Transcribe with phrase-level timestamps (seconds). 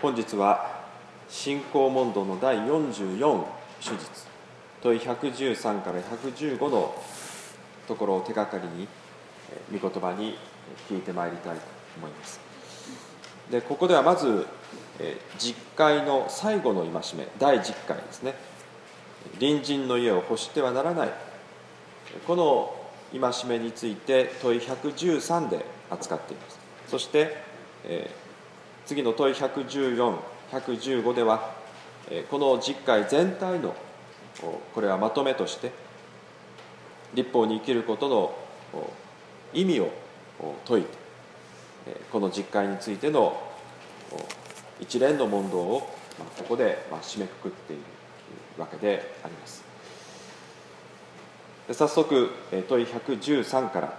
[0.00, 0.84] 本日は
[1.28, 3.44] 信仰問答の第44
[3.80, 4.26] 手術
[4.80, 6.94] 問い113から115の
[7.88, 8.86] ところを手がかりに
[9.72, 10.36] 御言葉に
[10.88, 11.62] 聞いてまいりたいと
[11.96, 12.38] 思います。
[13.50, 14.46] でここではまず
[15.36, 18.34] 実会の最後の戒め第10回ですね。
[19.40, 21.10] 隣人の家を欲してはならない。
[22.24, 22.72] この
[23.10, 26.58] 戒めについて問い113で扱っています。
[26.86, 27.36] そして、
[27.84, 28.10] え、
[28.88, 31.52] 次の問い114115では、
[32.30, 33.76] この実会全体の
[34.74, 35.72] これはまとめとして
[37.12, 38.34] 立法に生きることの
[39.52, 39.92] 意味を
[40.64, 40.88] 説いて
[42.10, 43.38] この実会についての
[44.80, 45.80] 一連の問答を
[46.38, 47.82] ここで締めくくっている
[48.56, 49.62] わけであります。
[51.72, 52.30] 早速
[52.70, 53.98] 問い113から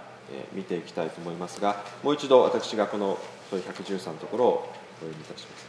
[0.52, 3.16] 見ていきたいと思いますがもう一度私がこの
[3.50, 5.66] 問い113のところをお読みいたします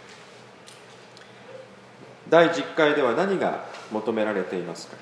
[2.29, 4.97] 第10回では何が求められていますか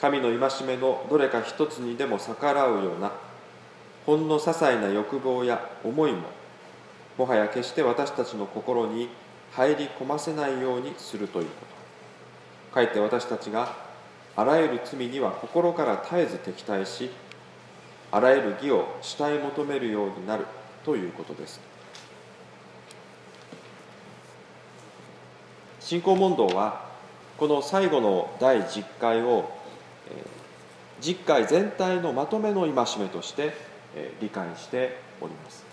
[0.00, 3.12] 神の戒めのどれか一つにでも逆らうような
[4.04, 6.22] ほんの些細な欲望や思いも
[7.18, 9.08] もはや決して私たちの心に
[9.52, 11.52] 入り込ませないようにするというこ
[12.70, 13.76] とかえって私たちが
[14.34, 17.10] あらゆる罪には心から絶えず敵対し
[18.10, 20.46] あらゆる義を慕い求めるようになる
[20.84, 21.60] ということです。
[25.80, 26.90] 信仰問答は
[27.36, 29.50] この最後の第10回を
[31.00, 33.52] 10回全体のまとめの戒めとして
[34.20, 35.64] 理解しております。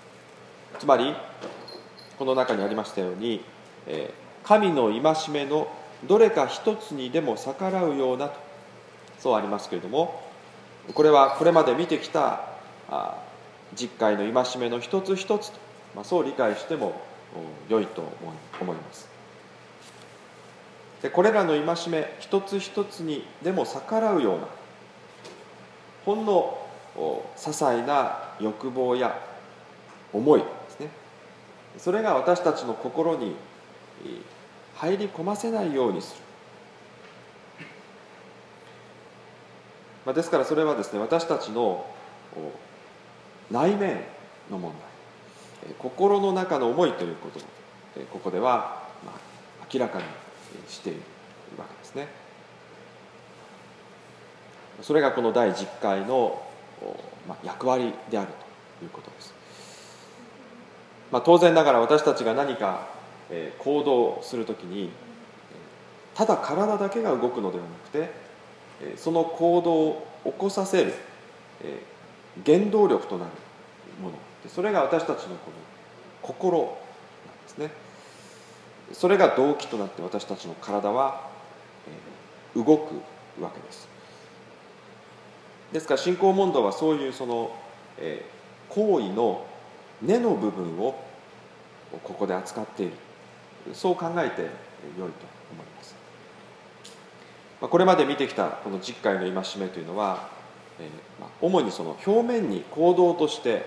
[0.80, 1.16] つまり
[2.18, 3.42] この中にありましたように
[4.44, 5.68] 神の戒めの
[6.08, 8.40] どれか一つにでも逆らうようなと
[9.20, 10.22] そうありますけれども
[10.94, 12.42] これはこれまで見てきた
[13.76, 15.60] 実会の戒めの一つ一つと、
[15.96, 17.02] まあ、そう理解しても
[17.68, 18.04] 良いと
[18.62, 19.08] 思います。
[21.02, 24.48] でこれらの戒め一つ一つにでも逆らうような
[26.06, 26.58] ほんの
[26.96, 29.18] 些細な欲望や
[30.12, 30.90] 思いですね。
[31.78, 33.36] それが私たちの心に
[34.76, 36.22] 入り込ませないようにする。
[40.06, 41.86] まあ、ですからそれはですね私たちの
[43.52, 44.04] 内面
[44.50, 44.74] の問
[45.66, 45.74] 題。
[45.78, 47.40] 心の中の思いということ。
[47.40, 47.42] を
[48.12, 48.84] ここでは
[49.74, 50.06] 明らかに
[50.68, 51.00] している
[51.58, 52.08] わけですね。
[54.82, 56.42] それがこの第10回の
[57.44, 58.28] 役割である
[58.80, 59.34] ということです、
[61.12, 62.88] まあ、当然ながら私たちが何か
[63.60, 64.90] 行動するときに
[66.16, 70.94] ただ体だけが動くのではなくてその行動を起こさせる
[72.46, 73.32] 原動力となる
[74.02, 74.16] もの。
[74.44, 75.58] でそれが私たちのこの
[76.22, 76.74] 心なんで
[77.48, 77.72] すね。
[78.94, 81.28] それが動機となって私たちの体は
[82.56, 82.96] 動く
[83.42, 83.88] わけです。
[85.72, 87.52] ですから信仰問答はそういうその
[87.98, 88.26] え
[88.70, 89.46] 行為の
[90.02, 91.00] 根の部分を
[92.04, 92.94] ここで扱っている。
[93.74, 94.52] そう考えてよい
[94.98, 95.96] と思います。
[97.62, 100.30] これまで見てきたこの実会の戒めというのは
[101.42, 103.66] 主にその表面に行動として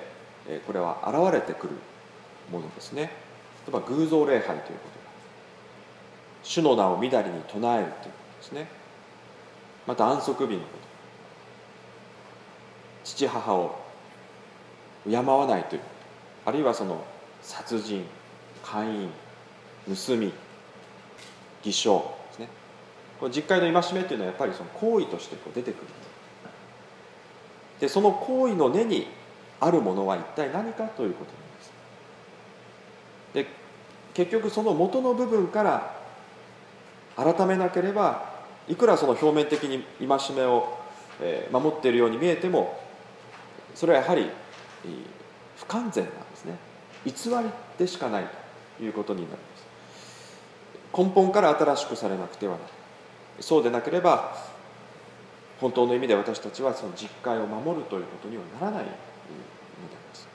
[0.67, 1.75] これは現れてくる
[2.51, 3.03] ものですね。
[3.03, 3.09] 例
[3.69, 5.03] えば偶像礼拝ということ
[6.43, 8.69] 主の名をみだりに唱えるということですね。
[9.87, 10.83] また安息日のこと。
[13.05, 13.79] 父母を
[15.09, 15.87] 敬わないというこ
[16.45, 16.51] と。
[16.51, 17.05] あるいはその
[17.43, 18.05] 殺人
[18.65, 19.09] 姦淫
[20.07, 20.33] 盗み
[21.63, 22.49] 偽証ですね。
[23.21, 25.87] この実会の戒めっていうのはやっぱりその行為としてこう出てくる。
[27.83, 29.09] でその行為の根に
[29.59, 31.73] あるものは一体何かということなんです。
[33.35, 33.47] で
[34.15, 35.97] 結局その元の部分から
[37.17, 38.35] 改めなければ
[38.69, 40.79] いくらその表面的に戒めを
[41.51, 42.81] 守っているように見えても
[43.75, 44.31] それはやはり
[45.57, 46.55] 不完全なんですね。
[47.05, 48.27] 偽りでしかない
[48.79, 50.97] ということになります。
[50.97, 52.73] 根本から新しくされなくてはならない。
[53.41, 54.52] そうでなければ
[55.63, 58.95] 本当の意味で私たちはその実会を守るということにはならないのであ
[59.79, 60.29] ります、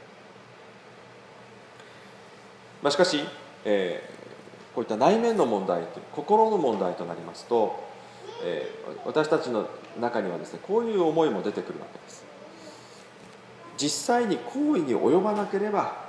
[2.82, 3.20] まあ、しかし、
[3.66, 7.78] えー、こういった内面の問題という心の問題となりますと、
[8.42, 9.70] えー、私たちの
[10.00, 12.26] 中にはですねこういう思いも出てくるわけです。
[13.78, 16.08] 実際に行為に及ばなければ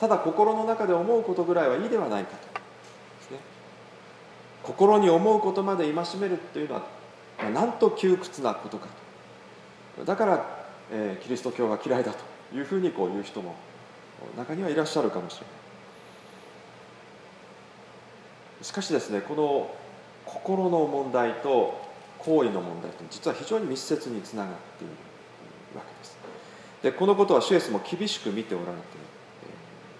[0.00, 2.56] ただ心の中で思うことぐらいはいいではないかと。
[4.62, 6.95] 心に思うことまで戒めるというのは
[7.38, 8.88] なんと窮屈なことか
[9.98, 10.04] と。
[10.04, 10.46] だから、
[10.92, 13.54] えー、キリスト教が嫌いだというふうにこう言う人も
[14.36, 15.46] 中にはいらっしゃるかもしれな
[18.62, 18.64] い。
[18.64, 19.70] しかしですねこの
[20.24, 21.80] 心の問題と
[22.18, 24.92] 行為の問題と実は非常に密接につながっている
[25.76, 26.18] わけです。
[26.82, 28.72] でこのことはシュエスも厳しく見ておられ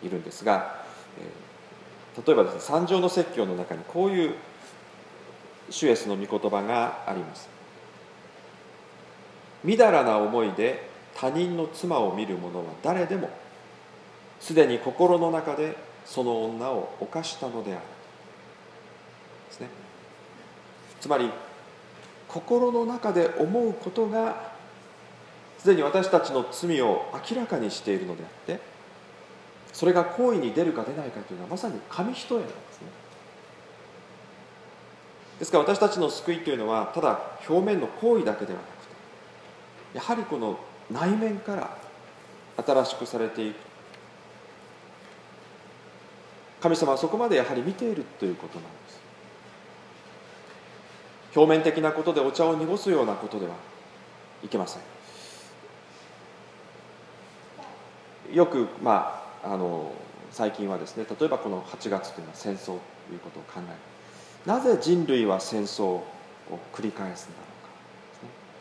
[0.01, 0.85] ているんですが
[2.27, 4.35] 例えばですね三条の説教の中にこういう
[5.71, 7.49] シュエスの御言葉があります。
[9.65, 13.31] みだらな思いで他人の妻を見る者は誰でも
[14.39, 17.81] すでに心の中でその女を犯したのである。
[19.49, 19.69] ですね。
[21.01, 21.31] つまり
[22.29, 24.53] 心の中で思うことが
[25.59, 28.61] すでに私たちの罪を明らかにしているのであって
[29.73, 33.06] それが行為に出るか出ないかというのはまさに紙一重なんですね。
[35.39, 40.59] ですから私たちの救いというのはただ表面の行為だけではなくてやはりこの
[40.91, 41.77] 内面から
[42.65, 43.57] 新しくされていく。
[46.61, 48.99] 神様はそこまでやはり見ているということなんです。
[51.37, 53.55] 表面的なことでお茶を濁すようなことでは
[54.43, 54.83] いけません。
[58.35, 59.93] よくまああの
[60.31, 62.73] 最近はですね例えばこの8月というのは戦争と
[63.13, 63.96] いうことを考える。
[64.47, 66.07] なぜ人類は戦争を
[66.73, 67.71] 繰り返すんだろうか、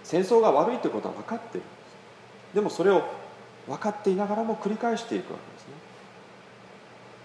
[0.03, 1.67] 戦争が悪いということは分かっている
[2.55, 3.03] でもそれを
[3.67, 5.73] 分かっていながらも繰り返していくわけですね。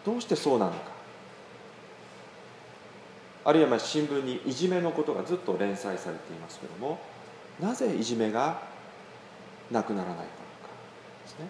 [0.05, 0.79] どうしてそうなのか。
[3.45, 7.01] あるいはま新聞にいじめのことがずっと連載されていますけども
[7.59, 8.61] なぜいじめが
[9.71, 10.25] なくならないか
[11.23, 11.47] ですね。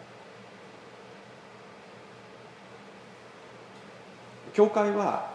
[4.52, 5.30] 教会は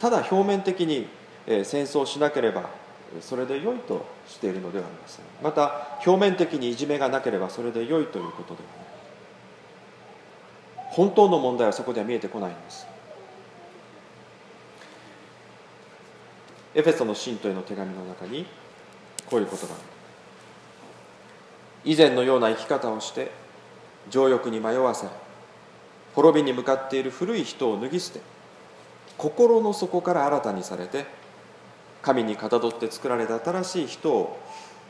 [0.00, 1.06] ただ表面的に
[1.46, 2.70] 戦争しなければ
[3.20, 5.24] それで良いとしているのではありません。
[5.42, 8.90] また表面的にいじめがなければそれで良いということではない。
[10.90, 12.86] 本当の問題はそこでは見えてこないんです。
[16.74, 18.46] エフェソの信徒への手紙の中に
[19.26, 19.66] こういう言葉
[21.84, 23.32] 以前のような生き方をして
[24.08, 25.08] 情欲に迷わせ
[26.14, 28.20] 滅びに向かっている古い人を脱ぎ捨て
[29.18, 31.06] 心の底から新たにされて
[32.02, 34.38] 神にかたどって作られた新しい人を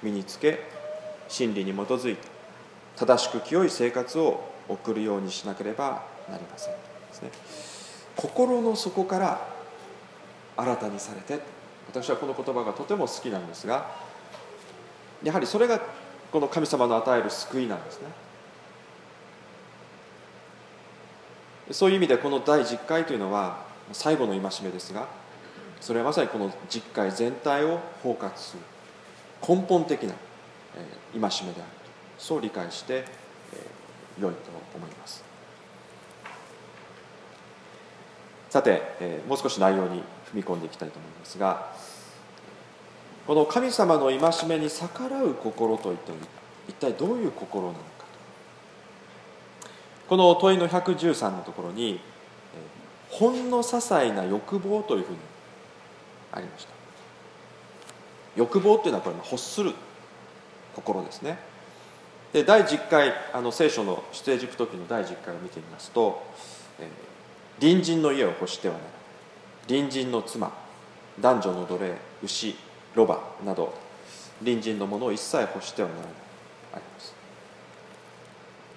[0.03, 0.61] 身につけ
[1.29, 2.29] 真理に基づいて
[2.97, 6.73] 正しく清い生活を送るようにしなければなりません。
[6.73, 7.31] ね。
[8.17, 9.49] 心の底から
[10.57, 11.43] 新たにされて
[11.89, 13.91] 私はこの言葉がとても好きなんですが
[15.23, 15.81] やはりそれが
[16.31, 18.09] この神様の与える救いなんですね。
[21.73, 25.07] そういう意味でこの第10回というのは最後の戒めですが
[25.81, 28.63] それはまさにこの実会全体を包括する
[29.47, 30.15] 根本的な
[31.13, 31.81] 戒めであると。
[32.19, 33.05] そう理解して
[34.21, 35.25] 良いと思います。
[38.51, 40.03] さてもう少し内容に踏
[40.35, 41.73] み込んでいきたいと思いますが
[43.27, 46.19] この神様の戒めに逆らう心といっても
[46.69, 47.81] 一体どういう心なのか
[50.09, 52.01] この問いの113のところに
[53.09, 55.19] ほんの些細な欲望というふうに
[56.33, 56.71] ありました。
[58.37, 59.75] 欲望というのはこれ欲する
[60.75, 61.39] 心ですね。
[62.33, 66.23] で第10回あの聖書の出エジプト記の第10回を見てみますと、
[66.79, 66.87] えー、
[67.61, 68.93] 隣人の家を欲してはならない。
[69.67, 70.53] 隣人の妻
[71.21, 72.57] 男女の奴隷牛
[72.95, 73.75] ロバなど
[74.39, 76.11] 隣人のものを一切欲してはならない。
[76.75, 77.15] あります。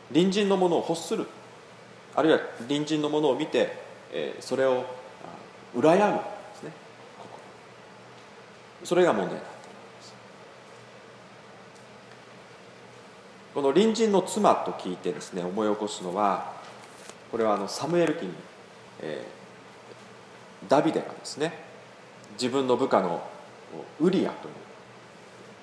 [0.10, 1.28] 隣人のものを欲する
[2.16, 4.86] あるいは隣人のものを見てえそれを
[5.76, 6.33] 羨む。
[8.84, 9.54] それが問題だ。
[13.54, 16.54] この隣人の妻と聞いてですね思い起こすのは
[17.32, 18.34] これはあのサムエル記に、
[19.00, 21.54] えー、ダビデがですね
[22.34, 23.22] 自分の部下の
[24.00, 24.54] ウリアという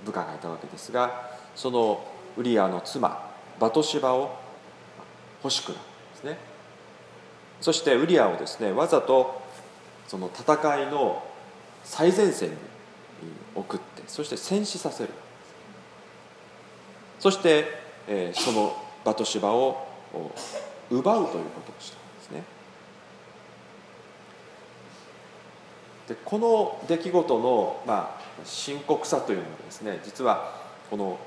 [0.07, 4.39] 部下がいたわけですがそのウリアの妻バトシバを
[5.43, 6.39] 欲しくなるんですね。
[7.61, 9.43] そしてウリアをですねわざと
[10.07, 11.23] その戦いの
[11.85, 12.57] 最前線に
[13.55, 15.11] 送ってそして戦死させる。
[17.19, 17.67] そして、
[18.09, 18.75] え、その
[19.05, 19.87] バトシバを
[20.91, 22.43] 奪うということをしたんですね。
[26.09, 30.53] でこの出来事の、まあ、深刻さというのはですね実は
[30.91, 31.19] この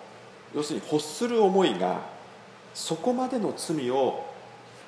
[0.53, 2.01] 要するに欲する思いが
[2.73, 4.25] そこまでの罪を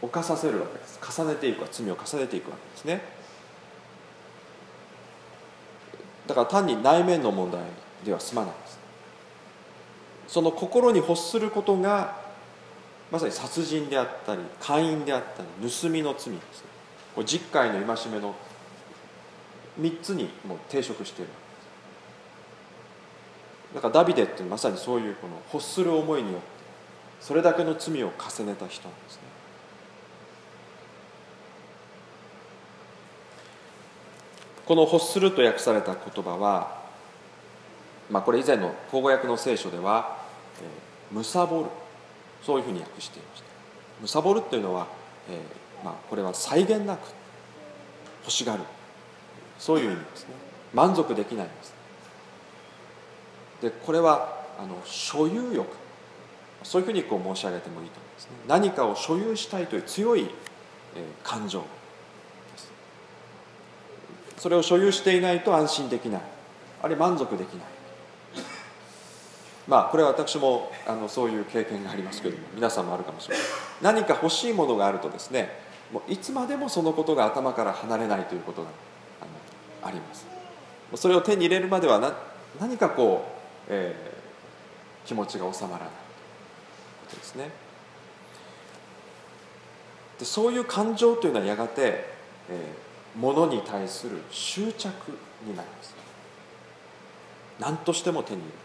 [0.01, 0.99] 犯させるわけです。
[1.01, 3.14] 重ねていく罪を重ねていくわけですね。
[6.27, 7.61] だから単に内面の問題
[8.03, 8.79] では済まないです。
[10.27, 12.15] その心に欲することが
[13.11, 16.61] まさに殺人であったり姦淫であったり盗みの罪です。
[16.61, 16.75] ね
[17.13, 18.35] これ実戒の戒めの
[19.79, 21.31] 3つにもう抵触している
[23.73, 26.47] だからダビデってまさにそういうこの欲する思いによって
[27.21, 29.21] それだけの罪を重ねた人なんですね。
[34.65, 36.83] この「欲する」と訳された言葉は、
[38.09, 40.17] まあ、これ以前の口語訳の聖書では
[41.11, 41.65] 「むさぼる」
[42.43, 43.45] そういうふうに訳していました。
[44.01, 44.87] むさぼるっていうのは、
[45.29, 46.99] えーまあ、これは際限なく
[48.23, 48.59] 欲しがる。
[49.57, 50.35] そういう意味ですね。
[50.73, 51.73] 満足できないんです。
[53.61, 55.67] でこれはあの所有欲。
[56.63, 58.31] そういうふうにこう申し上げてもいいと思いますね。
[58.47, 60.29] 何かを所有したいという強い、
[60.95, 61.63] えー、感情。
[64.37, 66.21] それを所有していないと安心できない。
[66.81, 67.65] あるいは満足できない。
[69.67, 73.45] まあこれは私もあのそういう経験がありますけれども皆さんもあるかもしれない。
[73.81, 75.49] 何か欲しいものがあるとですね
[75.91, 78.67] もういつまでもそのことが頭から離れないということが
[79.83, 80.25] あります。
[80.95, 82.13] それを手に入れるまではな
[82.59, 83.25] 何かこ
[83.67, 85.87] う、えー、気持ちが収まらない
[87.07, 87.49] ことですね。
[90.19, 92.05] でそういう感情というのはやがて、
[92.49, 95.11] えー、物に対する執着
[95.45, 95.95] になります。
[97.59, 98.57] 何としても手に入れる。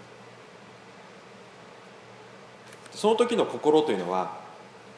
[2.92, 4.38] その時の心というのは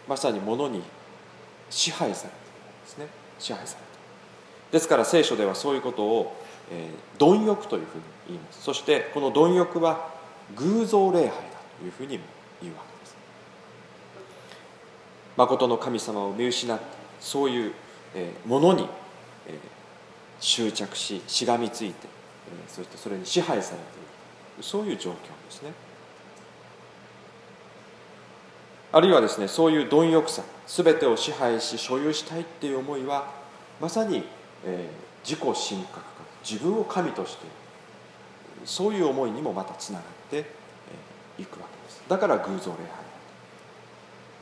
[0.08, 0.82] まさに物に
[1.70, 2.40] 支配されてい
[2.82, 3.06] ですね。
[3.38, 3.86] 支配されて
[4.72, 6.36] ですから聖書ではそういうことを、
[6.70, 8.62] えー、貪欲というふうに言います。
[8.62, 10.10] そしてこの貪欲は
[10.56, 11.32] 偶像礼拝だ
[11.78, 12.24] というふうにも
[12.62, 13.16] 言うわけです。
[15.36, 16.84] 誠の神様を見失って
[17.20, 17.72] そういう、
[18.14, 18.88] えー、ものに、
[19.46, 19.54] えー、
[20.40, 23.86] 執着ししがみついて、えー、そしてそれに支配されてい
[24.58, 24.62] る。
[24.62, 25.72] そういう状況ですね。
[28.92, 33.32] あるいはですねそういう貪欲さ全てを支配し所有したいっていう思いは
[33.80, 34.22] まさに、
[34.66, 36.02] えー、自己神格化
[36.48, 40.44] 自分を神としているそういう思いにもまたつながって
[41.38, 42.02] い、くわけです。
[42.08, 42.86] だから偶像礼拝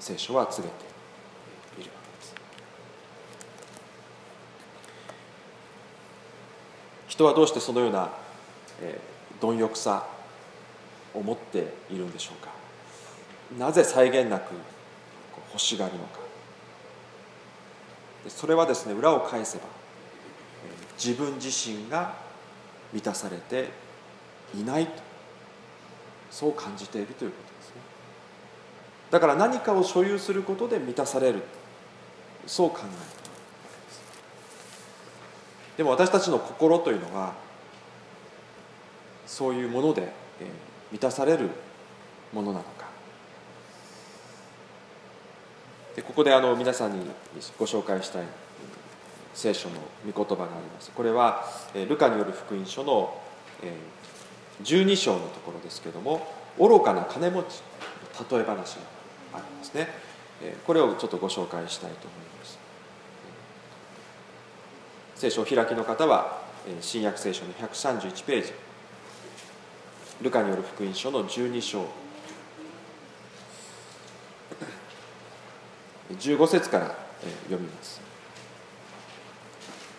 [0.01, 0.85] 聖書は告げて
[1.81, 2.35] いるわけです
[7.11, 8.09] 人はどうしてそのような、
[8.81, 10.07] えー、貪欲さ
[11.13, 12.51] を持っているんでしょうか？
[13.59, 14.53] なぜ際限なく
[15.53, 16.21] 欲しがるのか？
[18.29, 19.65] それはですね裏を返せば
[20.97, 22.15] 自分自身が
[22.93, 23.71] 満たされて
[24.55, 24.93] いないと。
[26.31, 27.75] そう感じているということですね。
[29.11, 31.43] だから何かを所有することで満たされる。
[32.47, 33.20] そう考える。
[35.81, 37.33] でも私たちの心というのは
[39.27, 40.13] そういうもので
[40.93, 41.49] 満たされる
[42.35, 42.85] ものなのか。
[45.97, 47.11] でここであの皆さんに
[47.59, 48.27] ご紹介したい
[49.33, 49.77] 聖書の
[50.13, 50.91] 御言葉があります。
[50.91, 51.47] これは
[51.89, 53.19] ルカによる福音書の
[54.63, 56.27] 12章のところですけれども
[56.59, 57.63] 愚かな金持ち
[58.31, 58.81] の例え話が
[59.33, 59.89] ありますね。
[60.67, 62.60] これをちょっとご紹介したいと思います。
[65.21, 66.39] 聖書を開きの方は
[66.81, 68.55] 新約聖書の131ページ。
[70.23, 71.85] ルカによる福音書の12章。
[76.19, 76.95] 15節から
[77.51, 78.01] 読みます。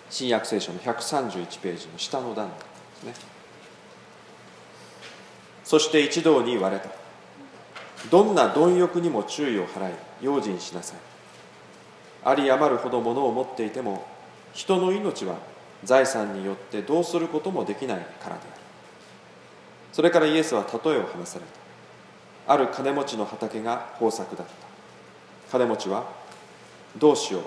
[0.09, 2.55] 新約聖書の131ページの下の段で
[2.95, 3.13] すね。
[5.63, 6.89] そして一同に言われた。
[8.09, 10.97] どんな貪欲にも注意を払い用心しなさい。
[12.25, 14.07] あり余るほど物を持っていても
[14.53, 15.35] 人の命は
[15.83, 18.39] 財産によってどうすることもできないからである。
[19.91, 21.45] それからイエスは例えを話され
[22.47, 22.53] た。
[22.53, 24.53] ある金持ちの畑が豊作だった。
[25.51, 26.05] 金持ちは
[26.97, 27.43] どうしよう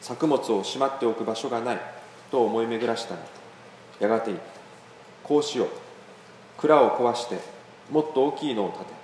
[0.00, 1.80] 作物をしまっておく場所がない
[2.30, 3.20] と思い巡らしたが
[4.00, 4.44] やがて言った。
[5.22, 5.68] こうしよう
[6.56, 7.38] 蔵を壊して
[7.90, 8.98] もっと大きいのを建て。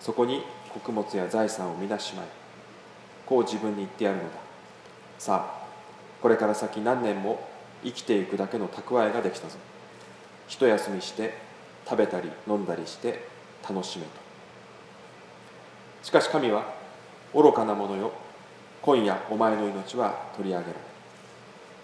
[0.00, 0.42] そこに
[0.74, 2.26] 穀物や財産を皆しまい
[3.24, 4.28] こう自分に言ってやるのだ。
[5.18, 5.61] さあ
[6.22, 7.46] これから先何年も
[7.84, 9.56] 生きていくだけの蓄えができたぞ。
[10.52, 11.34] 一休みして
[11.86, 13.26] 食べたり飲んだりして
[13.66, 14.10] 楽しめと
[16.02, 16.74] しかし神は
[17.34, 18.12] 愚かな者よ
[18.82, 20.78] 今夜お前の命は取り上げられ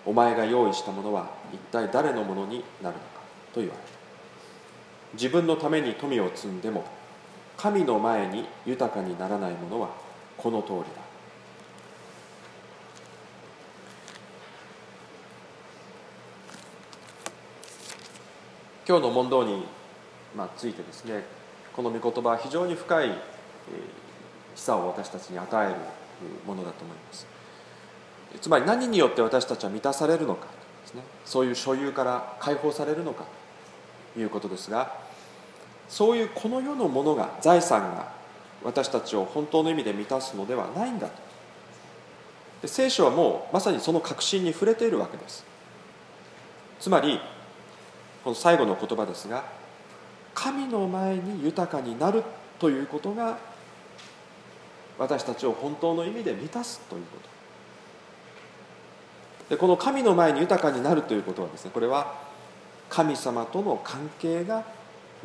[0.04, 3.20] お前が用意したものは一体誰のものになるのか
[3.54, 3.86] と言われた
[5.14, 6.84] 自分のために富を積んでも
[7.56, 9.88] 神の前に豊かにならないものは
[10.36, 11.07] この通りだ。
[18.88, 19.64] 今日の問答に、
[20.34, 21.22] ま、ついてですね
[21.74, 23.14] この御言葉は非常に深い、えー
[24.58, 25.76] 示唆を私たちに与える
[26.44, 27.26] ものだと思います。
[28.40, 30.46] つまり何によって私たちは満たされるのか
[30.82, 31.02] ですね。
[31.24, 33.24] そういう所有から解放されるのか
[34.14, 34.92] ということですが
[35.88, 38.12] そういうこの世のものが財産が
[38.64, 42.66] 私たちを本当の意味で満たすのではないんだと。
[42.66, 45.46] 聖書はもうまさにその確信に触れているわけです。
[46.80, 47.20] つまり
[48.24, 49.44] この最後の言葉ですが
[50.34, 52.22] 神の前に豊かになる
[52.58, 53.38] ということが
[54.98, 57.28] 私たちを本当の意味で満たすということ。
[59.50, 62.14] でこの神の前に豊かになるということはですねこれは
[62.90, 64.64] 神様との関係が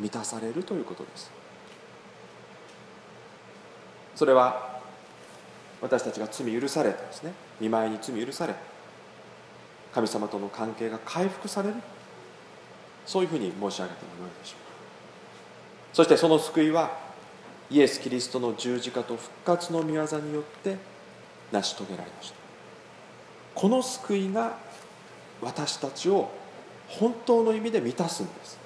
[0.00, 1.30] 満たされるということです。
[4.14, 4.80] それは
[5.80, 8.54] 私たちが罪許されてですね見舞いに罪許され
[9.92, 11.74] 神様との関係が回復される
[13.06, 14.64] そういうふうに申し上げてもよいでしょう
[15.94, 16.98] そしてその救いは
[17.70, 20.76] イエス・キリストの十字架と復活の御業によって
[21.52, 22.36] 成し遂げられました。
[23.54, 24.58] この救いが
[25.40, 26.30] 私たちを
[26.88, 28.58] 本当の意味で満たすんです、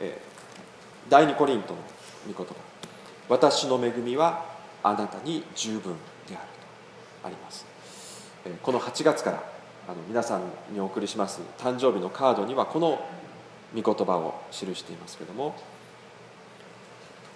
[0.00, 1.80] えー、第二コリントの
[2.32, 2.54] 御言葉。
[3.28, 4.44] 私の恵みは
[4.82, 5.94] あなたに十分
[6.28, 6.46] である
[7.22, 7.64] とあります、
[8.62, 9.51] この8月から
[9.88, 11.40] あの皆さんにお送りします。
[11.58, 13.04] 誕生日のカードにはこの
[13.74, 15.54] 御言葉を記していますけれども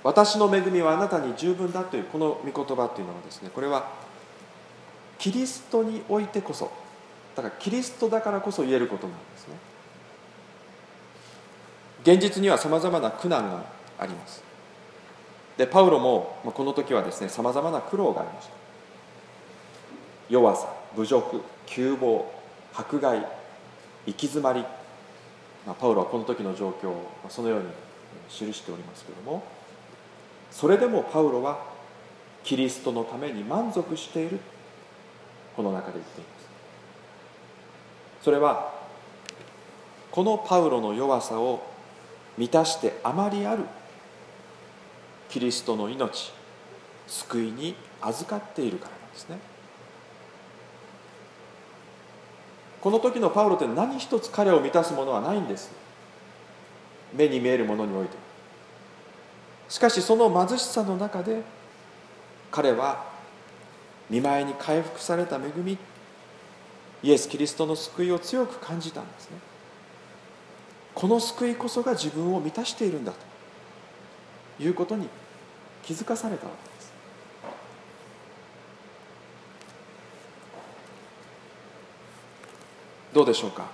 [0.04, 3.90] 私の恵みはあなたに十分だというこの御言葉というのはですねこれは
[5.18, 6.70] キリストにおいてこそ
[7.34, 9.54] だからキリストだからこそ言えることなんですね。
[12.02, 13.64] 現実にはさまざまな苦難が
[13.98, 14.44] あります。
[15.56, 18.52] でパウロもこの時はですねさまざまな苦労がありました。
[20.28, 22.35] 弱さ侮辱窮乏
[22.76, 23.26] 迫害行
[24.16, 24.64] き詰まり。
[25.66, 27.66] まあ、パウロはこの時の状況をそのように
[28.28, 29.42] 記しておりますけれども。
[30.50, 31.58] それでもパウロは
[32.44, 34.38] キリストのために満足している。
[35.56, 36.46] この中で言っています。
[38.22, 38.74] それは
[40.10, 41.62] このパウロの弱さを
[42.38, 43.64] 満たしてあまりある。
[45.28, 46.32] キリストの命
[47.08, 49.38] 救いに預かっているからなんですね。
[52.86, 55.72] この時のパウロって何一つ彼を満たすものはないんです。
[57.12, 58.16] 目に見えるものにおいて。
[59.68, 61.42] しかしその貧しさの中で
[62.52, 63.06] 彼は
[64.08, 65.76] 見舞いに回復された恵み
[67.02, 69.38] イエス・キリストの救いを強く感じたんですね。
[70.94, 73.10] この救いこそが自分を満たしているんだ
[74.58, 75.08] ということに
[75.82, 76.70] 気づかされたわけ。
[76.70, 76.75] です
[83.16, 83.64] どうでしょうか？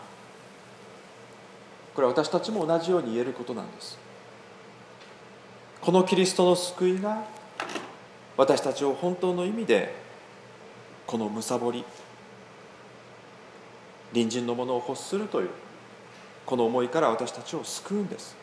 [1.96, 3.98] これは私たちも同じように言えることなんです。
[5.80, 7.24] このキリストの救いが
[8.36, 9.96] 私たちを本当の意味で
[11.08, 11.84] このむさぼり
[14.12, 15.48] 隣人のものを欲するという
[16.46, 18.36] この思いから私たちを救うんです。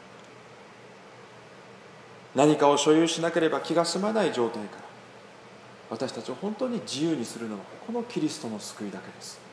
[2.35, 4.83] 何かを所有しなければ気が済まない状態から
[5.91, 9.47] 私たちを本当に自由にするのはこのキリストの救いだけです。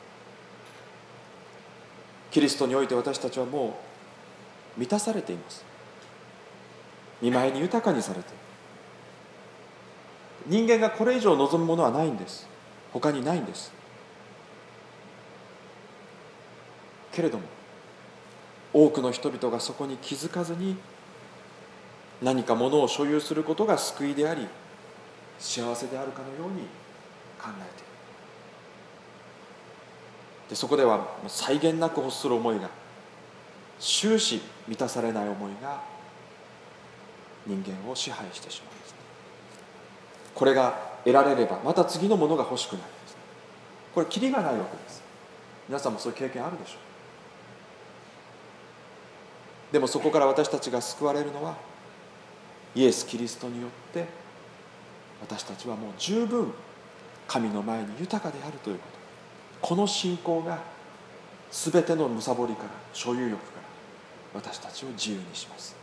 [2.30, 3.78] キリストにおいて私たちはも
[4.76, 5.64] う満たされています。
[7.22, 8.28] 見舞いに豊かにされて。
[10.46, 12.46] 人間がこれ以上望むものはないんです。
[12.92, 13.72] 他にないんです。
[17.16, 17.44] けれども
[18.74, 20.76] 多くの人々がそこに気づかずに
[22.22, 24.46] 何かものを所有することが救いであり
[25.38, 26.64] 幸せであるかのように
[27.40, 27.86] 考えている
[30.48, 32.70] でそこでは際限なく欲する思いが
[33.78, 35.82] 終始満たされない思いが
[37.46, 38.96] 人間を支配してしまうんです、ね、
[40.35, 43.18] これが得られればまた次のものが欲しくなるんです、ね、
[43.94, 45.02] これキリがないわけです。
[45.68, 46.76] 皆さんもそういう経験あるでしょ
[49.70, 49.72] う。
[49.72, 51.56] でもそこから私たちが救われるのは
[52.74, 54.06] イエス・キリストによって
[55.20, 56.52] 私たちはもう十分
[57.26, 58.95] 神の前に豊かであるということ。
[59.66, 60.61] この信仰が
[61.50, 63.59] 全ての貪りから所有欲か
[64.33, 65.74] ら私たちを自由にします。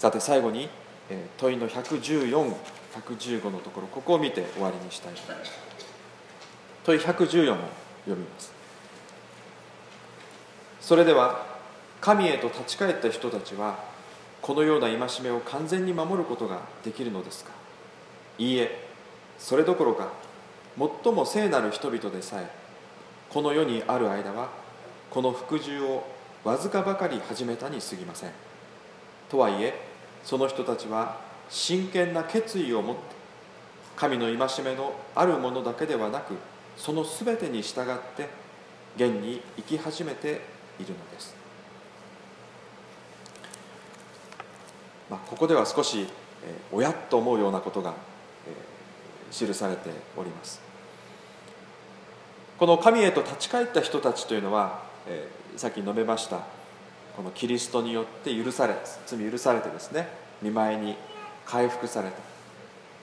[0.00, 0.68] さて最後に
[1.36, 5.52] 問いの114115のところここを見て終わりにしたいと思います。
[6.82, 7.56] 問い114を
[8.04, 8.52] 読みます。
[10.80, 11.46] それでは
[12.00, 13.78] 神へと立ち返った人たちは
[14.42, 17.52] このような戒めを完全に守ることができるのですか？
[18.38, 18.87] いいえ
[19.38, 20.08] それどころか
[21.04, 22.50] 最も聖なる人々でさえ
[23.30, 24.50] この世にある間は
[25.10, 26.04] この服従を
[26.44, 28.30] わずかばかり始めたにすぎません。
[29.28, 29.74] とはいえ
[30.24, 33.02] その人たちは真剣な決意を持って
[33.96, 36.34] 神の戒めのあるものだけではなく
[36.76, 37.84] その全てに従っ
[38.16, 38.28] て
[38.96, 40.40] 現に生き始めて
[40.78, 41.34] いるのです、
[45.10, 46.06] まあ、ここでは少し、えー、
[46.76, 47.94] 親と思うようなことが、
[48.46, 48.54] えー、
[49.30, 50.68] 記されております。
[52.58, 56.40] この神へと立ち返った人たちというのは、えー、さっき述べました
[57.16, 58.74] このキリストによって許され
[59.06, 60.08] 罪許されてですね
[60.42, 60.96] 見舞いに
[61.46, 62.16] 回復された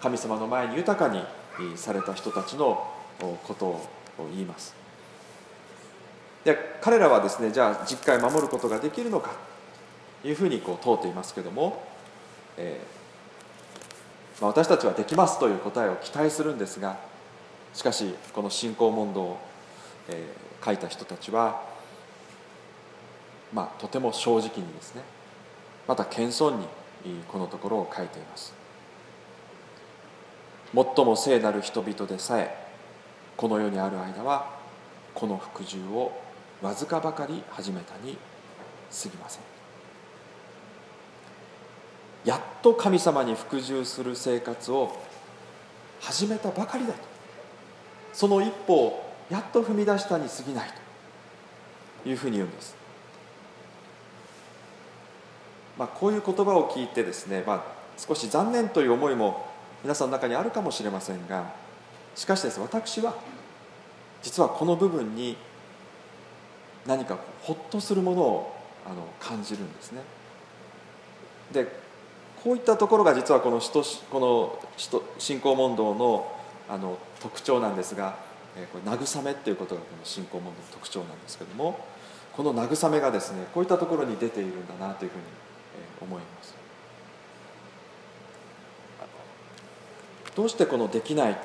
[0.02, 1.24] 神様の前に豊かに
[1.78, 2.86] された人たちの
[3.20, 3.88] ことを
[4.32, 4.76] 言います。
[6.44, 9.32] で彼らはですねじゃあ実会守ることができるのか
[10.22, 11.82] というふうにこう問うていますけども、
[12.58, 12.95] えー
[14.42, 16.98] まあ、私たちはできますという答えを期待するんですが
[17.74, 19.38] しかしこの信仰問答を、
[20.10, 21.62] えー、書いた人たちは、
[23.54, 25.02] まあ、とても正直にですね
[25.88, 26.68] また謙遜に
[27.28, 28.54] このところを書いています。
[30.74, 32.54] 最も聖なる人々でさえ
[33.38, 34.50] この世にある間は
[35.14, 36.12] この服従を
[36.62, 38.18] わずかばかり始めたに
[38.92, 39.55] 過ぎません。
[42.26, 44.98] やっと神様に服従する生活を
[46.02, 47.00] 始めたばかりだと。
[48.14, 50.70] その一歩をやっと踏み出したに過ぎない
[52.04, 52.76] というふうに言うんです。
[55.78, 57.64] まあ、こういう言葉を聞いてですね、まあ、
[57.98, 59.46] 少し残念という思いも
[59.84, 61.52] 皆さんの中にあるかもしれませんが
[62.16, 63.14] しかしです私は
[64.24, 65.36] 実はこの部分に
[66.88, 70.02] 何かほっとするものをあの感じるんですね。
[71.52, 71.85] で
[72.46, 74.60] こういったところが実はこのこの
[75.18, 76.32] 信仰問答の
[76.70, 78.18] あの特徴なんですが
[78.56, 81.80] えこれ慰めっていうことがこの信仰問答の特徴なんですけども
[82.34, 85.24] この慰めがですねこういったところに出ているんだなというふうに
[86.02, 86.54] 思います。
[90.36, 91.36] どうしてこのできないっ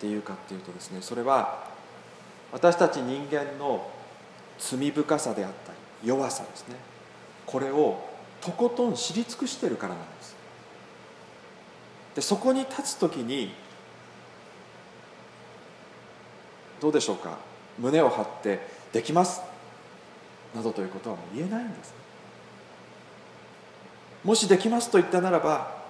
[0.00, 1.68] ていうかっていうとですねそれは
[2.50, 3.88] 私たち人間の
[4.58, 5.70] 罪深さであった
[6.02, 6.74] り弱さですね。
[7.46, 8.11] これを
[8.44, 10.36] とことん知り尽くしてるからなんです。
[12.16, 13.54] でそこに立つ時に
[16.80, 17.38] どうでしょうか？
[17.78, 19.40] 胸を張って「できます」
[20.54, 21.94] などということはもう言えないんです。
[24.24, 25.82] もしできますと言ったならば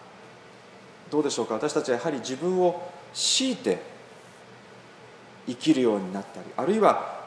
[1.10, 1.54] どうでしょうか？
[1.54, 3.82] 私たちはやはり自分を強いて
[5.46, 7.20] 生きるようになったりあるいは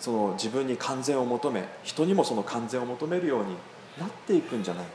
[0.00, 3.56] その自分に完全を求め人にもその完全を求めるように
[3.98, 4.90] なっていくんじゃないか。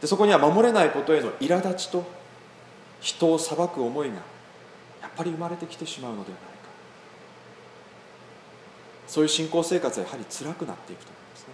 [0.00, 2.04] でそこには守れないことへの苛立ちと
[3.00, 6.54] 人を裁く思いがやっぱり生まれてきてしまうのではないか。
[9.06, 11.46] そういう信仰生活はやはり辛くなっていくと思いますね。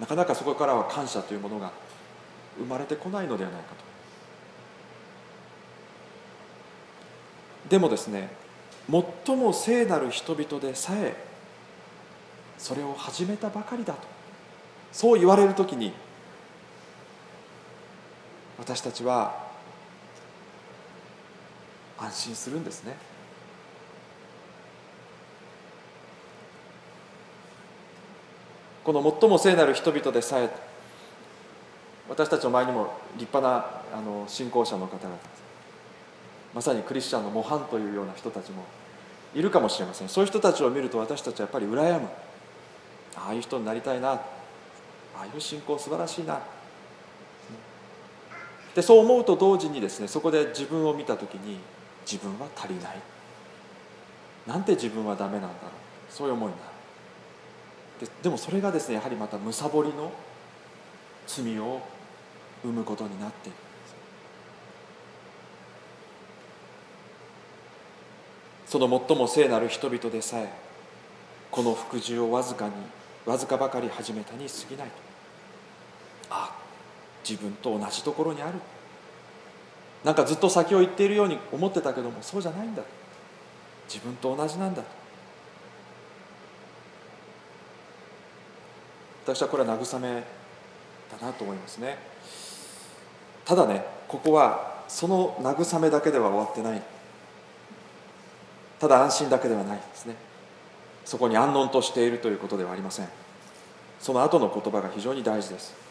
[0.00, 1.72] なかなかそこからは感謝というものが
[2.58, 3.84] 生まれてこないのではないかと。
[7.68, 8.30] でもですね
[9.26, 11.14] 最も聖なる人々でさえ
[12.56, 14.17] それを始めたばかりだと。
[14.92, 15.92] そう言われる時に
[18.58, 19.46] 私たちは
[21.98, 22.96] 安心するんですね。
[28.84, 30.48] この最も聖なる人々でさえ
[32.08, 35.18] 私たちの前にも立派なあの信仰者の方々
[36.54, 38.64] まさにクリスチャンの模範というような人たちも
[39.34, 40.08] いるかもしれません。
[40.08, 42.08] そういう人たちを見ると私たちはやっぱり羨む。
[43.14, 44.20] ああいう人になりたいな。
[45.18, 46.40] ああいう信仰素晴らしいな。
[48.74, 51.58] でそう思うと同時にですねそこで自分を見た時に
[52.10, 52.98] 自分は足りない。
[54.46, 55.70] なんて自分はダメなんだろう。
[56.08, 58.06] そういう思いになる。
[58.06, 60.12] ででもそれがですねやはりまたむさぼりの
[61.26, 61.80] 罪を
[62.62, 63.58] 生むことになっている。
[68.66, 70.52] その最も聖なる人々でさえ
[71.50, 72.72] この服従をわずかに
[73.24, 75.07] わずかばかり始めたに過ぎないと。
[76.30, 76.54] あ
[77.28, 78.58] 自分と同じところにある。
[80.04, 82.82] なんかずっと先を行っているように思ってたけどもそうじゃないんだ
[83.88, 84.82] 自分と同じなんだ
[89.24, 90.22] 私はこれは慰め
[91.20, 91.98] だなと思いますね。
[93.44, 96.82] ただねここはその慰めだけでは終わってない。
[98.78, 100.14] ただ安心だけではないですね。
[101.04, 103.08] そこに安穏としているということではありません。
[104.00, 105.87] その後の言葉が非常に大事です。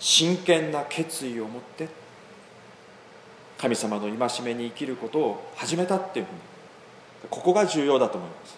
[0.00, 1.88] 真剣な決意を持って
[3.58, 6.38] 神様の戒めに生きることを始めたっていうふうに。
[7.28, 8.56] ここが重要だと思います。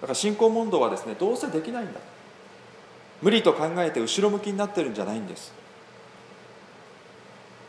[0.00, 2.00] だから信仰問答はですねどうせできないんだ。
[3.22, 5.52] 無理と考えて後ろ向きになってるんじゃないんです。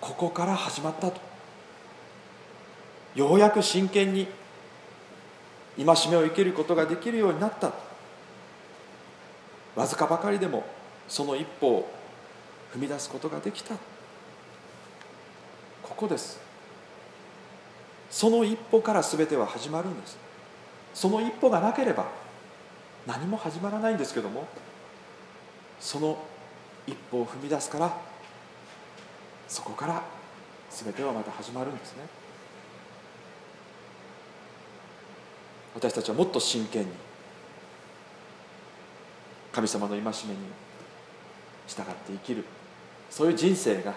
[0.01, 1.21] ここから始まったと。
[3.13, 4.27] ようやく真剣に
[5.77, 7.71] 戒めを生きることができるようになった
[9.75, 10.65] わずかばかりでも
[11.07, 11.94] その一歩を
[12.75, 13.75] 踏み出すことができた。
[15.81, 16.39] ここです。
[18.09, 20.17] その一歩から全ては始まるんです。
[20.93, 22.07] その一歩がなければ
[23.07, 24.47] 何も始まらないんですけども
[25.79, 26.17] その
[26.87, 27.97] 一歩を踏み出すから
[29.47, 30.01] そこから
[30.69, 32.03] 全てはまた始まるんですね。
[35.75, 36.87] 私たちはもっと真剣に
[39.51, 40.13] 神様の戒めに
[41.67, 42.43] 従って生きる。
[43.15, 43.95] そういう人生がま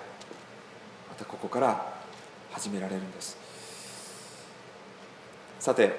[1.18, 1.92] たここから
[2.52, 3.36] 始められるんです。
[5.58, 5.92] さて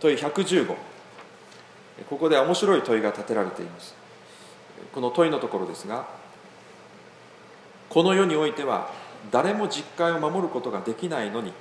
[0.00, 0.74] 問い115
[2.08, 3.94] ここで面白い問いが立てられています。
[4.94, 6.06] この問いのところですが
[7.90, 8.90] この世においては
[9.30, 11.52] 誰も実戒を守ることができないのに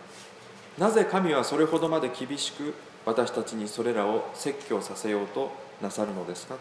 [0.78, 2.74] なぜ神はそれほどまで厳しく
[3.06, 6.56] 私たちにそれらを説教させようとなさるのですか、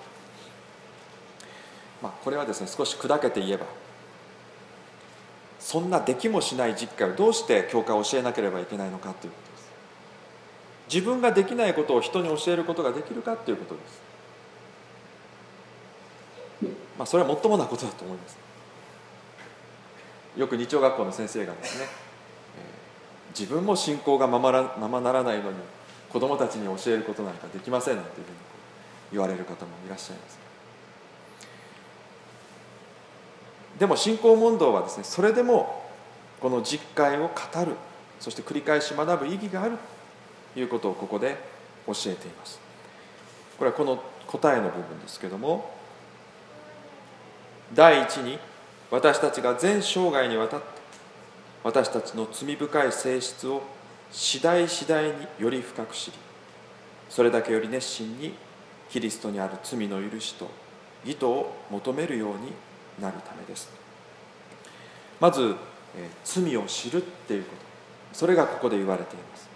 [2.03, 3.67] まあ、これはですね少し砕けて言えば
[5.62, 9.70] そんなできもしない実戒をどうして教会を教えなければいけないのかということです。
[10.92, 14.03] 自分ができないことを人に教えることができるかということです。
[16.98, 18.37] まあそれはもっともなことだと思います。
[20.37, 21.85] よく日曜学校の先生がですね、
[22.59, 25.59] えー、自分も信仰がままらままならないのに
[26.11, 28.37] 子供たちに教えることなんかできませんなんていうふうに
[29.12, 30.42] 言われる方もいらっしゃいます。
[33.79, 35.83] でも信仰問答はですねそれでも
[36.41, 37.77] この実会を語る
[38.21, 39.79] そして繰り返し学ぶ意義がある
[40.55, 41.37] ということをここで
[41.87, 42.61] 教えています。
[43.59, 45.71] これはこの答えの部分ですけども
[47.75, 48.39] 第一に
[48.91, 50.67] 私たちが全生涯にわたって
[51.65, 53.63] 私たちの罪深い性質を
[54.11, 56.17] 次第次第により深く知り
[57.09, 58.35] それだけより熱心に
[58.91, 60.51] キリストにある罪の許しと
[61.05, 62.53] 義とを求めるように
[63.01, 63.71] なるためです。
[65.21, 65.55] まず、
[65.97, 67.63] え罪を知るっていうこと。
[68.13, 69.49] それがここで言われています。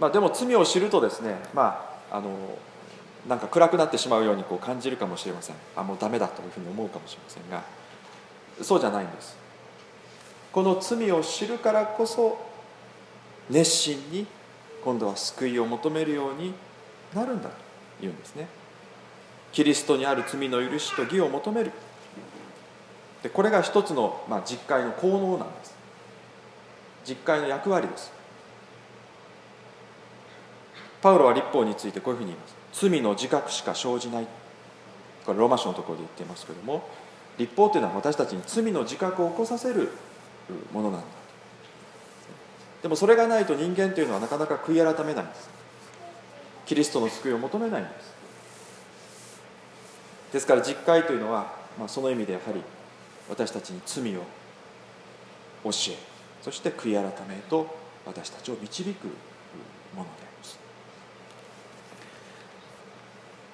[0.00, 2.30] まあでも罪を知るとですねまああの
[3.28, 5.56] なんか暗くなってしまうようにこう感じるかもしれません。
[5.74, 7.62] あもうダメだというふうに思うかもしれませんが
[8.62, 9.36] そうじゃないんです。
[10.52, 12.38] この罪を知るからこそ
[13.50, 14.26] 熱心に
[14.84, 16.54] 今度は救いを求めるように
[17.14, 17.50] なるんだ
[17.98, 18.46] というんですね。
[19.56, 21.72] キリストにある罪の許しと義を求める。
[23.22, 25.74] でこれが一つの、まあ、実会の効能なんです。
[27.06, 28.12] 実会の役割です。
[31.00, 32.54] パウロは立法についてこういうふうに言います。
[32.90, 34.26] 罪の自覚しか生じない。
[35.24, 36.86] これローマ書のところで言っていますけれども
[37.38, 39.88] 立法というのは私たちに罪の自覚を起こさせる
[40.74, 41.06] ものなんだ。
[42.82, 45.48] でもそれがないと人間というのはなかなか悔い改めないんです。
[46.66, 48.15] キリストの救いを求めないんです。
[50.36, 52.60] ですから実会というのは、まあ、その意味でやはり
[53.26, 54.20] 私たちに罪を
[55.64, 55.96] 教え
[56.42, 60.58] そして悔い改めと私たちを導くものであります。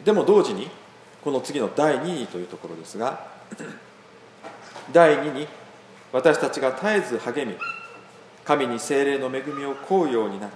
[0.05, 0.69] でも同時に
[1.23, 3.29] この次の第2位というところですが
[4.93, 5.47] 第2に
[6.13, 7.57] 私たちが絶えず励み
[8.45, 10.53] 神に精霊の恵みを請うようになる。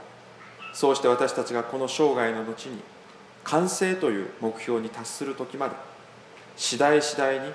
[0.72, 2.80] そうして私たちがこの生涯の後に
[3.44, 5.76] 完成という目標に達する時まで
[6.56, 7.52] 次第次第に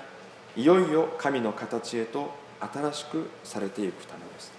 [0.56, 4.52] いよいよ神の形へと新しくされていくためです。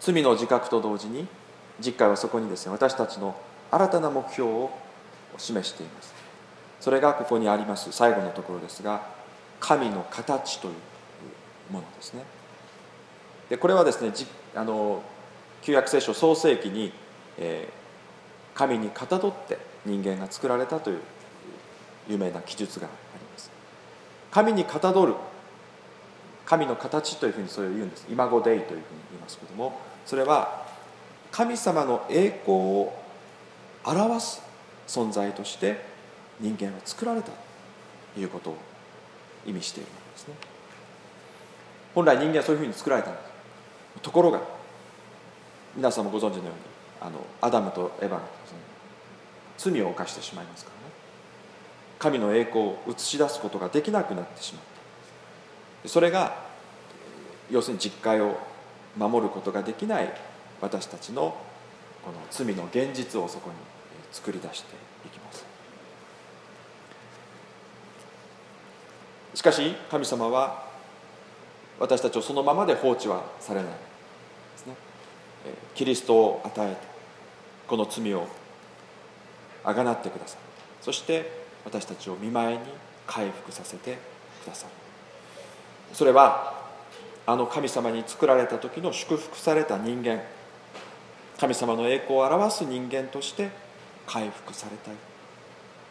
[0.00, 1.26] 罪の自覚と同時に
[1.80, 3.36] 実会はそこにですね私たちの
[3.70, 4.70] 新たな目標を
[5.36, 6.14] 示しています。
[6.80, 9.02] それがここにあります最後のところですが
[9.58, 10.74] 神の形という
[11.72, 12.22] ものですね。
[13.50, 14.12] でこれはですね
[14.54, 15.02] あの
[15.62, 16.92] 旧約聖書創世記に、
[17.38, 20.98] えー、神にかたどって人間が作られたという
[22.08, 23.50] 有名な記述があります。
[24.30, 25.14] 神にかたどる。
[26.44, 28.06] 神の形というふうにそれを言うんです。
[28.08, 30.64] 今語デイというふうに言いますけどもそれは
[31.32, 32.92] 神様の栄光を
[33.84, 34.42] 表す
[34.86, 35.80] 存在として
[36.40, 37.32] 人間は作られた
[38.14, 38.56] ということを
[39.44, 40.34] 意味しているんですね。
[41.94, 44.40] 本来人間はそういうふうに作られたんですところが
[45.74, 46.52] 皆さんもご存知のように
[47.00, 48.20] あのアダムとエヴァが
[49.58, 50.94] 罪を犯してしまいますからね。
[51.98, 54.62] 神の栄光を映し出すことができなくなってしまっ
[55.82, 55.88] た。
[55.88, 56.44] それが
[57.50, 58.38] 要するに実戒を
[58.96, 60.12] 守ることができない
[60.60, 61.36] 私たちの
[62.04, 63.56] この罪の現実をそこに
[64.12, 64.74] 作り出して
[65.06, 65.44] いきます。
[69.34, 70.66] しかし神様は
[71.78, 73.78] 私たちをそのままで放置はされないで
[74.56, 74.74] すね。
[75.74, 76.80] キリストを与えて
[77.68, 78.26] この罪を
[79.66, 80.38] あがなってください。
[80.80, 81.30] そして
[81.64, 82.60] 私たちを見舞いに
[83.06, 83.98] 回復させて
[84.44, 84.72] くださる
[85.92, 86.54] それは
[87.26, 90.22] あの神様に作られた時の祝福された人間
[91.38, 93.50] 神様の栄光を表す人間として
[94.06, 94.94] 回復されたい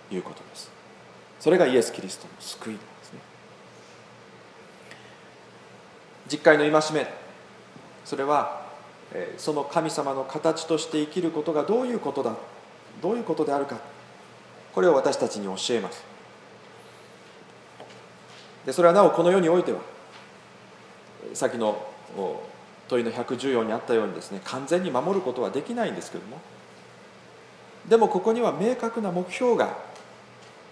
[0.10, 0.72] ということです。
[1.40, 3.20] それがイエス・キリストの救いなんですね。
[6.28, 7.08] 実会の戒め。
[8.06, 8.66] それは
[9.38, 12.36] その神様の形として生きることがどういうことだ
[13.02, 13.78] どういうことであるか。
[14.74, 16.04] これを私たちに教えます。
[18.66, 19.80] でそれはなおこの世においては
[21.34, 21.82] さっきの
[22.88, 26.38] 問いの114にあったようにですね完全に守ることはできないんですけども
[27.88, 29.78] でもここには明確な目標が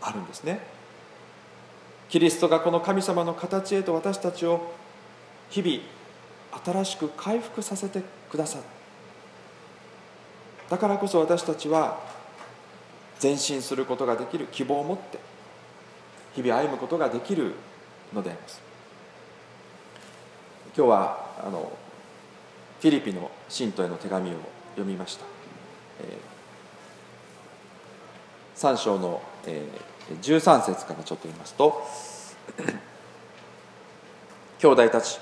[0.02, 0.60] あるんですね。
[2.10, 4.72] キリストがこの神様の形へと私たちを
[5.50, 5.80] 日々
[6.84, 8.64] 新しく回復させてくださる。
[10.70, 12.00] だからこそ私たちは
[13.24, 15.18] 前進することができる希望を持って
[16.36, 17.54] 日々歩むことができる
[18.14, 18.62] のであります。
[20.76, 21.72] 今日はあの
[22.82, 24.34] フィリピの信徒への手紙を
[24.72, 25.26] 読みました、
[26.02, 31.88] えー、3章の、えー、13節からちょっと読みますと
[34.60, 35.20] 兄弟たち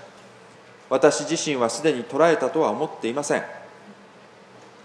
[0.90, 3.44] 私自身はすでに捉えたとは思っていません。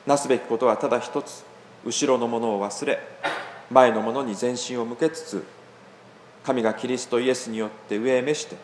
[0.06, 1.55] なすべきことはただ一つ。
[1.86, 2.98] 後ろのものを忘れ
[3.70, 5.44] 前のものに全身を向けつつ
[6.44, 8.56] 神がキリストイエスによって上へ召して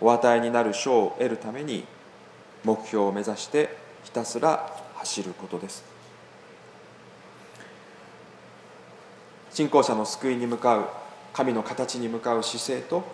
[0.00, 1.84] お与えになる賞を得るために
[2.64, 5.84] 目標を目指してひたすら走ることです。
[9.50, 10.88] 信仰者の救いに向かう
[11.32, 13.04] 神の形に向かう姿勢と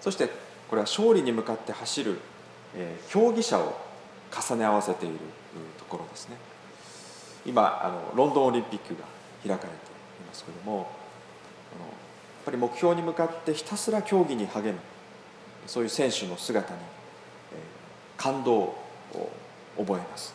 [0.00, 0.28] そして
[0.68, 2.18] これは勝利に向かって走る、
[3.08, 3.78] 競技者を
[4.30, 5.16] 重ね合わせている
[5.78, 6.36] ところですね。
[7.46, 9.04] 今あのロンドンオリンピックが
[9.46, 9.68] 開かれてい
[10.26, 10.90] ますけれども
[11.74, 14.78] あのやっぱり目標に向かってひたすら競技に励む
[15.66, 16.80] そういう選手の姿に、
[17.52, 18.76] えー、感動を
[19.78, 20.34] 覚えます。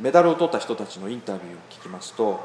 [0.00, 2.40] メダルを取った人たちのインタビューを聞きますと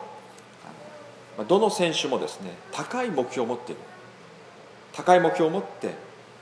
[1.47, 3.81] どの選手もですね高い目標を持っている。
[4.97, 5.93] 高い目標を持って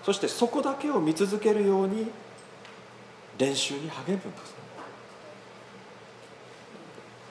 [0.03, 2.07] そしてそこだけを見続けるように
[3.37, 4.55] 練習に励むんです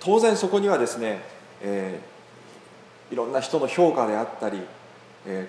[0.05, 1.21] 当然そこにはですね、
[1.63, 4.61] えー、いろんな人の評価であったり、
[5.27, 5.49] え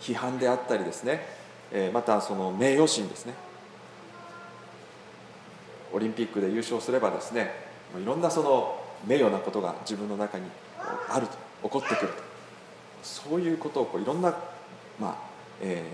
[0.00, 1.20] ー、批判であったりですね、
[1.70, 3.34] えー、またその名誉心ですね
[5.92, 7.50] オリンピックで優勝すればですね
[8.02, 10.46] いろんなその名誉なことが自分の中に
[11.10, 11.32] あると
[11.64, 12.22] 起こってくると
[13.02, 14.34] そういうことをこういろんな、
[14.98, 15.16] まあ
[15.60, 15.84] え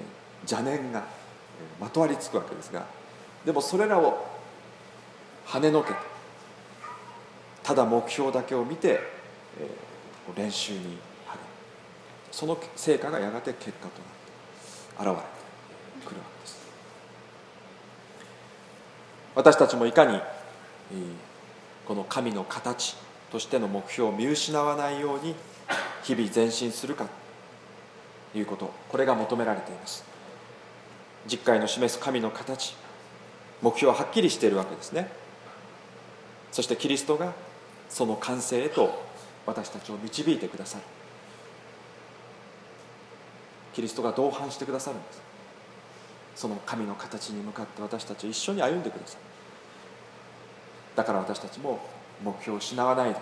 [0.45, 1.05] ー、邪念が
[1.81, 2.87] まとわりつくわけですが
[3.45, 4.25] でもそれらを
[5.47, 6.12] 跳ねのけて
[7.63, 9.01] ただ目標だけを見て、
[10.37, 10.97] 練習に励む。
[12.31, 16.61] その成果がやがて結果となって現れてくるわけです。
[19.35, 20.21] 私たちもいかに、
[21.87, 22.97] この神の形
[23.31, 25.35] としての目標を見失わないように
[26.03, 27.07] 日々前進するか
[28.33, 30.05] ということこれが求められています。
[31.27, 32.75] 実会の示す神の形
[33.63, 35.11] 目標ははっきりしているわけですね。
[36.51, 37.33] そしてキリストが
[37.93, 39.03] その完成へと
[39.45, 40.85] 私たちを導いてくださる。
[43.75, 45.21] キリストが同伴してくださるんです。
[46.35, 49.21] その神の形に向かって私たちを一緒に歩んでくださる。
[50.97, 51.81] だから私たちも
[52.25, 53.21] 目標を失わないで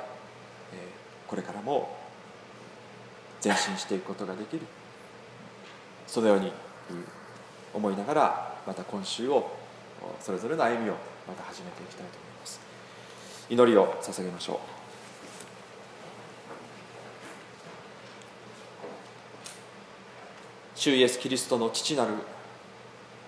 [1.27, 1.97] これからも
[3.45, 4.63] 前進していくことができる。
[6.07, 6.53] そのように
[7.75, 9.51] 思いながらまた今週を
[10.21, 10.95] それぞれの歩みを
[11.27, 12.30] また始めていきたいと思います。
[13.51, 14.59] 祈りを捧げましょう。
[20.79, 22.13] 主イエスキリストの父なる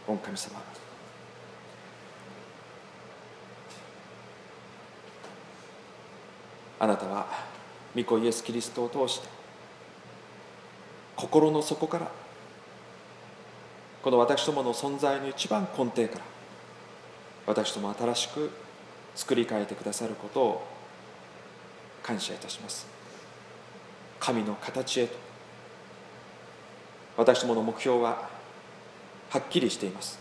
[0.07, 0.63] 御神様。
[6.79, 7.27] あなたは
[7.95, 9.29] 御子イエス・キリストを通して
[11.15, 12.11] 心の底から
[14.03, 16.25] この私どもの存在の一番根底から
[17.47, 18.51] 私ども新しく
[19.15, 20.67] 作り変えてくださることを
[22.03, 22.87] 感謝いたします。
[24.19, 25.15] 神の形へと。
[27.17, 28.29] 私どもの目標は
[29.31, 30.19] はっきりしています。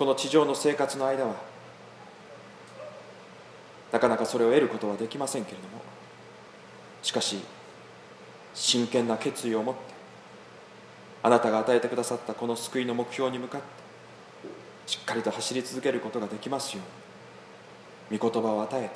[0.00, 1.34] この地上の生活の間は
[3.92, 5.82] なかなかそれを得ることはできませんけれども
[7.02, 7.38] しかし
[8.54, 9.80] 真剣な決意を持って
[11.22, 13.66] あなたが与えてくださったこの救いの目標に向かって
[14.90, 16.82] しっかりと走り続けることができますよ
[18.10, 18.18] うに。
[18.18, 18.90] 御言葉を与えて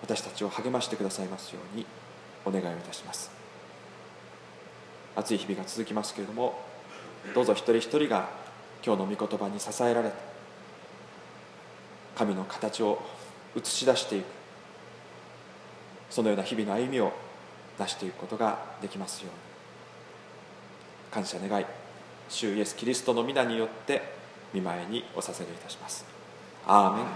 [0.00, 1.84] 私たちを励ましてくださいますように
[2.44, 3.32] お願いをいたします。
[5.16, 6.56] 暑い日々が続きますけれども
[7.34, 8.28] どうぞ一人一人が
[8.86, 10.14] 今日の御言葉に支えられて
[12.14, 13.02] 神の形を
[13.56, 14.24] 映し出していく
[16.10, 17.12] そのような日々の歩みを
[17.76, 19.32] 出していくことができますように。
[21.10, 21.66] 感謝願い。
[22.28, 24.21] 主イエス・キリストの皆によって
[24.52, 26.04] 見舞いにお捧げいたします。
[26.66, 27.06] アーメン。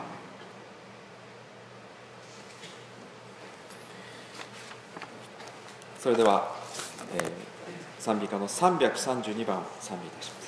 [5.99, 6.55] それでは、
[7.14, 7.30] えー、
[7.99, 10.45] 賛美歌の332番賛美いたします。